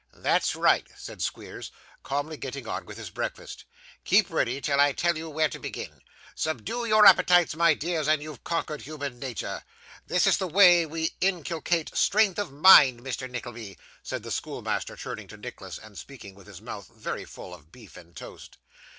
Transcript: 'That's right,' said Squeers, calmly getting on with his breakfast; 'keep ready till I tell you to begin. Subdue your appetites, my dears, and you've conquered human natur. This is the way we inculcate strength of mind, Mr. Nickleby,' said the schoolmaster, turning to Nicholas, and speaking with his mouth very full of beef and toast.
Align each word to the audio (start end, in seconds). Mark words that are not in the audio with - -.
'That's 0.15 0.55
right,' 0.55 0.87
said 0.97 1.21
Squeers, 1.21 1.71
calmly 2.01 2.35
getting 2.35 2.67
on 2.67 2.87
with 2.87 2.97
his 2.97 3.11
breakfast; 3.11 3.65
'keep 4.03 4.31
ready 4.31 4.59
till 4.59 4.79
I 4.81 4.93
tell 4.93 5.15
you 5.15 5.31
to 5.47 5.59
begin. 5.59 6.01
Subdue 6.33 6.85
your 6.85 7.05
appetites, 7.05 7.55
my 7.55 7.75
dears, 7.75 8.07
and 8.07 8.19
you've 8.19 8.43
conquered 8.43 8.81
human 8.81 9.19
natur. 9.19 9.63
This 10.07 10.25
is 10.25 10.37
the 10.37 10.47
way 10.47 10.87
we 10.87 11.11
inculcate 11.21 11.95
strength 11.95 12.39
of 12.39 12.51
mind, 12.51 13.01
Mr. 13.03 13.29
Nickleby,' 13.29 13.77
said 14.01 14.23
the 14.23 14.31
schoolmaster, 14.31 14.95
turning 14.97 15.27
to 15.27 15.37
Nicholas, 15.37 15.77
and 15.77 15.95
speaking 15.95 16.33
with 16.33 16.47
his 16.47 16.61
mouth 16.61 16.87
very 16.87 17.23
full 17.23 17.53
of 17.53 17.71
beef 17.71 17.95
and 17.95 18.15
toast. 18.15 18.57